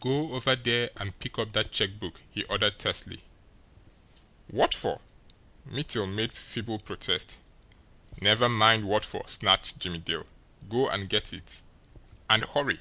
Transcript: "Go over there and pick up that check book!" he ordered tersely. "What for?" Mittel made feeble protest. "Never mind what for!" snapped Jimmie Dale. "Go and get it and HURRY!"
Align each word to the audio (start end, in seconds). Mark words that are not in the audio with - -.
"Go 0.00 0.34
over 0.34 0.56
there 0.56 0.90
and 0.96 1.18
pick 1.18 1.38
up 1.38 1.54
that 1.54 1.72
check 1.72 1.92
book!" 1.98 2.20
he 2.30 2.44
ordered 2.44 2.78
tersely. 2.78 3.22
"What 4.48 4.74
for?" 4.74 5.00
Mittel 5.64 6.06
made 6.06 6.34
feeble 6.34 6.78
protest. 6.78 7.38
"Never 8.20 8.50
mind 8.50 8.84
what 8.84 9.06
for!" 9.06 9.26
snapped 9.26 9.78
Jimmie 9.78 10.00
Dale. 10.00 10.26
"Go 10.68 10.90
and 10.90 11.08
get 11.08 11.32
it 11.32 11.62
and 12.28 12.44
HURRY!" 12.44 12.80